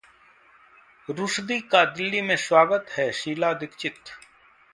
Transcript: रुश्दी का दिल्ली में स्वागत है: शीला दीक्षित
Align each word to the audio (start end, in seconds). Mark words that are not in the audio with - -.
रुश्दी 1.09 1.59
का 1.61 1.83
दिल्ली 1.91 2.21
में 2.21 2.35
स्वागत 2.37 2.87
है: 2.89 3.11
शीला 3.11 3.53
दीक्षित 3.53 3.99